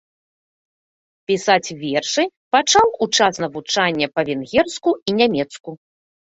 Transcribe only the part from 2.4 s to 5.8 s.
пачаў у час навучання па-венгерску і нямецку.